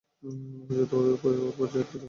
ওর 0.23 0.33
জুতো 0.69 0.97
এর 1.03 1.39
উপযুক্ত 1.49 1.91
না। 1.91 1.99